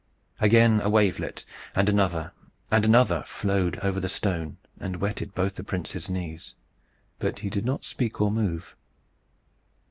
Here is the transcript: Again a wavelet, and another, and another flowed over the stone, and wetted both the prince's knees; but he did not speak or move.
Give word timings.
Again 0.39 0.81
a 0.81 0.89
wavelet, 0.89 1.45
and 1.75 1.87
another, 1.87 2.31
and 2.71 2.83
another 2.85 3.21
flowed 3.27 3.77
over 3.83 3.99
the 3.99 4.09
stone, 4.09 4.57
and 4.79 4.95
wetted 4.95 5.35
both 5.35 5.53
the 5.57 5.63
prince's 5.63 6.09
knees; 6.09 6.55
but 7.19 7.37
he 7.41 7.51
did 7.51 7.65
not 7.65 7.85
speak 7.85 8.19
or 8.19 8.31
move. 8.31 8.75